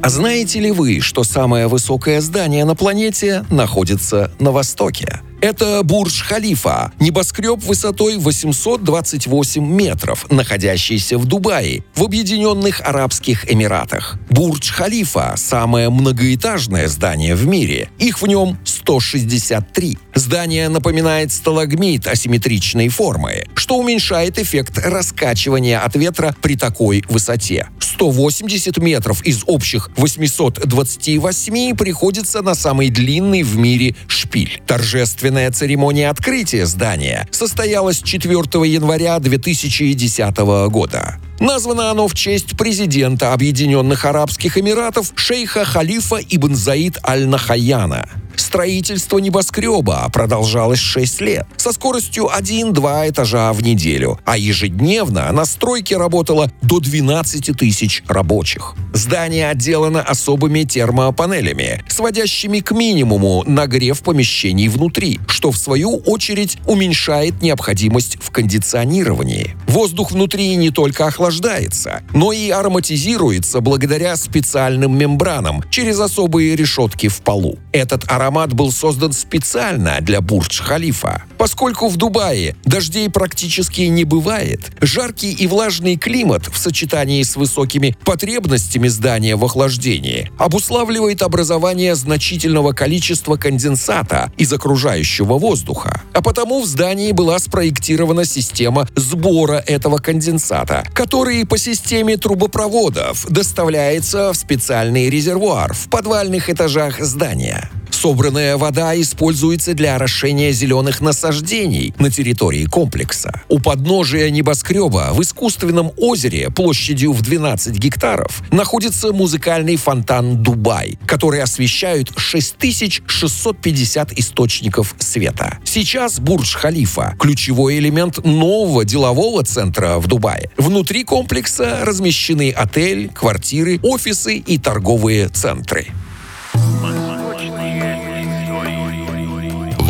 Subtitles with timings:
[0.00, 5.20] А знаете ли вы, что самое высокое здание на планете находится на Востоке?
[5.40, 14.18] Это Бурдж-Халифа, небоскреб высотой 828 метров, находящийся в Дубае, в Объединенных Арабских Эмиратах.
[14.30, 17.88] Бурдж-Халифа– самое многоэтажное здание в мире.
[17.98, 19.98] Их в нем 163.
[20.14, 27.68] Здание напоминает сталагмит асимметричной формы, что уменьшает эффект раскачивания от ветра при такой высоте.
[27.98, 34.62] 180 метров из общих 828 приходится на самый длинный в мире шпиль.
[34.68, 38.32] Торжественная церемония открытия здания состоялась 4
[38.68, 40.36] января 2010
[40.70, 41.18] года.
[41.40, 48.08] Названо оно в честь президента Объединенных Арабских Эмиратов шейха Халифа Ибн Заид Аль-Нахаяна.
[48.48, 55.98] Строительство небоскреба продолжалось 6 лет со скоростью 1-2 этажа в неделю, а ежедневно на стройке
[55.98, 58.74] работало до 12 тысяч рабочих.
[58.94, 67.42] Здание отделано особыми термопанелями, сводящими к минимуму нагрев помещений внутри, что в свою очередь уменьшает
[67.42, 69.56] необходимость в кондиционировании.
[69.66, 77.20] Воздух внутри не только охлаждается, но и ароматизируется благодаря специальным мембранам через особые решетки в
[77.20, 77.58] полу.
[77.72, 81.22] Этот аромат аромат был создан специально для Бурдж-Халифа.
[81.38, 87.96] Поскольку в Дубае дождей практически не бывает, жаркий и влажный климат в сочетании с высокими
[88.04, 96.02] потребностями здания в охлаждении обуславливает образование значительного количества конденсата из окружающего воздуха.
[96.12, 104.32] А потому в здании была спроектирована система сбора этого конденсата, который по системе трубопроводов доставляется
[104.32, 107.68] в специальный резервуар в подвальных этажах здания.
[108.00, 113.42] Собранная вода используется для орошения зеленых насаждений на территории комплекса.
[113.48, 121.42] У подножия небоскреба в искусственном озере площадью в 12 гектаров находится музыкальный фонтан «Дубай», который
[121.42, 125.58] освещают 6650 источников света.
[125.64, 130.50] Сейчас Бурдж-Халифа– ключевой элемент нового делового центра в Дубае.
[130.56, 135.88] Внутри комплекса размещены отель, квартиры, офисы и торговые центры.